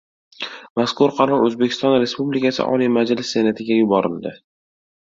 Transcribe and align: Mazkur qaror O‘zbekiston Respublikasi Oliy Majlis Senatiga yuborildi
Mazkur 0.79 1.13
qaror 1.19 1.45
O‘zbekiston 1.49 1.95
Respublikasi 2.05 2.65
Oliy 2.71 2.93
Majlis 2.99 3.35
Senatiga 3.39 3.81
yuborildi 3.83 4.39